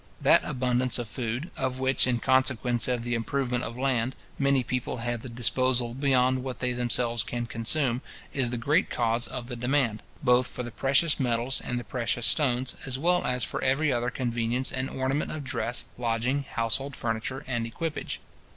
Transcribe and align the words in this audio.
That 0.19 0.43
abundance 0.43 0.97
of 0.97 1.07
food, 1.07 1.51
of 1.55 1.79
which, 1.79 2.07
in 2.07 2.17
consequence 2.17 2.87
of 2.87 3.03
the 3.03 3.13
improvement 3.13 3.63
of 3.63 3.77
land, 3.77 4.15
many 4.39 4.63
people 4.63 4.97
have 4.97 5.19
the 5.21 5.29
disposal 5.29 5.93
beyond 5.93 6.43
what 6.43 6.57
they 6.57 6.73
themselves 6.73 7.21
can 7.21 7.45
consume, 7.45 8.01
is 8.33 8.49
the 8.49 8.57
great 8.57 8.89
cause 8.89 9.27
of 9.27 9.45
the 9.45 9.55
demand, 9.55 10.01
both 10.23 10.47
for 10.47 10.63
the 10.63 10.71
precious 10.71 11.19
metals 11.19 11.61
and 11.63 11.79
the 11.79 11.83
precious 11.83 12.25
stones, 12.25 12.73
as 12.83 12.97
well 12.97 13.23
as 13.27 13.43
for 13.43 13.63
every 13.63 13.93
other 13.93 14.09
conveniency 14.09 14.73
and 14.75 14.89
ornament 14.89 15.31
of 15.31 15.43
dress, 15.43 15.85
lodging, 15.99 16.45
household 16.49 16.95
furniture, 16.95 17.43
and 17.47 17.67
equipage. 17.67 18.19